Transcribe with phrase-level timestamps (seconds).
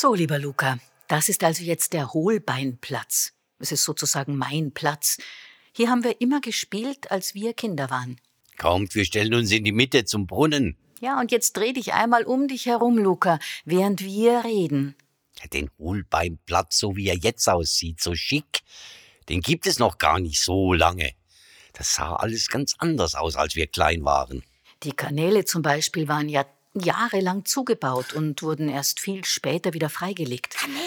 [0.00, 0.78] So, lieber Luca,
[1.08, 3.32] das ist also jetzt der Hohlbeinplatz.
[3.58, 5.18] Es ist sozusagen mein Platz.
[5.72, 8.20] Hier haben wir immer gespielt, als wir Kinder waren.
[8.58, 10.76] Kommt, wir stellen uns in die Mitte zum Brunnen.
[11.00, 14.94] Ja, und jetzt dreh dich einmal um dich herum, Luca, während wir reden.
[15.52, 18.60] Den Hohlbeinplatz, so wie er jetzt aussieht, so schick,
[19.28, 21.10] den gibt es noch gar nicht so lange.
[21.72, 24.44] Das sah alles ganz anders aus, als wir klein waren.
[24.84, 26.46] Die Kanäle zum Beispiel waren ja
[26.80, 30.56] jahrelang zugebaut und wurden erst viel später wieder freigelegt.
[30.56, 30.82] Kanäle.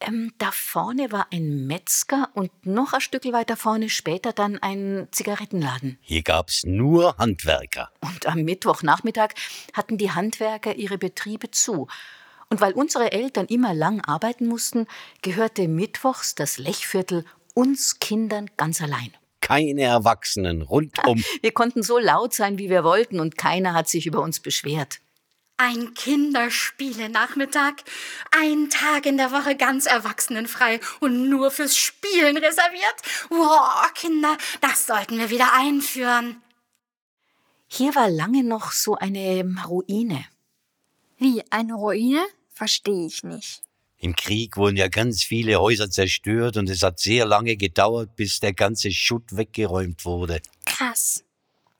[0.00, 5.06] Ähm, da vorne war ein Metzger und noch ein Stück weiter vorne später dann ein
[5.12, 5.98] Zigarettenladen.
[6.00, 7.90] Hier gab's nur Handwerker.
[8.00, 9.30] Und am Mittwochnachmittag
[9.72, 11.86] hatten die Handwerker ihre Betriebe zu.
[12.50, 14.86] Und weil unsere Eltern immer lang arbeiten mussten,
[15.22, 19.12] gehörte mittwochs das Lechviertel uns Kindern ganz allein.
[19.40, 21.22] Keine Erwachsenen rundum.
[21.42, 25.00] Wir konnten so laut sein, wie wir wollten, und keiner hat sich über uns beschwert.
[25.64, 27.84] Ein Kinderspiele-Nachmittag.
[28.32, 32.96] Ein Tag in der Woche ganz erwachsenenfrei und nur fürs Spielen reserviert.
[33.28, 36.42] Wow, Kinder, das sollten wir wieder einführen.
[37.68, 40.24] Hier war lange noch so eine Ruine.
[41.18, 42.26] Wie eine Ruine?
[42.52, 43.62] Verstehe ich nicht.
[43.98, 48.40] Im Krieg wurden ja ganz viele Häuser zerstört und es hat sehr lange gedauert, bis
[48.40, 50.42] der ganze Schutt weggeräumt wurde.
[50.66, 51.22] Krass.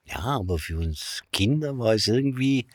[0.05, 2.69] Ja, aber für uns Kinder war es irgendwie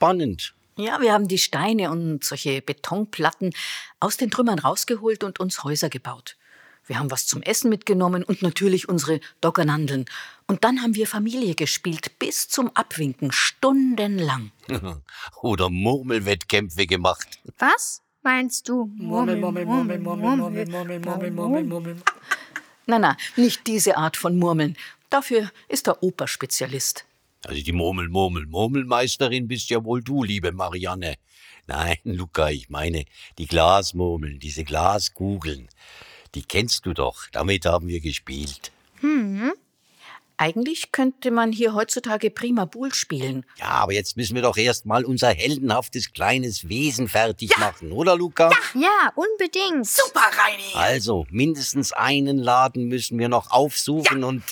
[0.00, 0.54] spannend.
[0.76, 3.52] Ja, wir haben die Steine und solche Betonplatten
[4.00, 6.38] aus den Trümmern rausgeholt und uns Häuser gebaut.
[6.86, 10.06] Wir haben was zum Essen mitgenommen und natürlich unsere Doggernandeln.
[10.46, 14.52] Und dann haben wir Familie gespielt, bis zum Abwinken, stundenlang.
[15.42, 17.38] Oder Murmelwettkämpfe gemacht.
[17.58, 18.90] Was meinst du?
[18.96, 21.96] Murmel, Murmel, Murmel, Murmel, Murmel, Murmel, Murmel, Murmel, Murmel.
[22.86, 24.78] Na, na, nicht diese Art von Murmeln.
[25.10, 27.04] Dafür ist der Opa Spezialist.
[27.44, 31.14] Also die Murmel, Murmel, Murmelmeisterin bist ja wohl du, liebe Marianne.
[31.66, 33.04] Nein, Luca, ich meine
[33.38, 35.68] die Glasmurmeln, diese Glaskugeln.
[36.34, 38.70] Die kennst du doch, damit haben wir gespielt.
[40.40, 43.44] Eigentlich könnte man hier heutzutage prima Bull spielen.
[43.58, 48.16] Ja, aber jetzt müssen wir doch erst mal unser heldenhaftes kleines Wesen fertig machen, oder
[48.16, 48.50] Luca?
[48.72, 49.86] Ja, unbedingt.
[49.86, 50.72] Super, Reini.
[50.72, 54.42] Also, mindestens einen Laden müssen wir noch aufsuchen und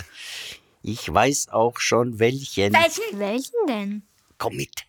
[0.82, 2.72] ich weiß auch schon welchen.
[2.72, 3.18] Welchen?
[3.18, 4.02] Welchen denn?
[4.38, 4.88] Komm mit.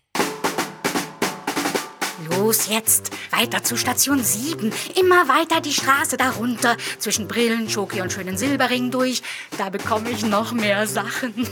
[2.28, 4.72] Los jetzt, weiter zu Station 7.
[4.98, 9.22] Immer weiter die Straße darunter, zwischen Brillen, Schoki und schönen Silberringen durch.
[9.56, 11.34] Da bekomme ich noch mehr Sachen.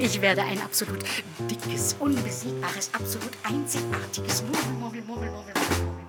[0.00, 0.98] Ich werde ein absolut
[1.50, 6.07] dickes, unbesiegbares, absolut einzigartiges Murmel, Murmel, Murmel, Murmel, Murmel.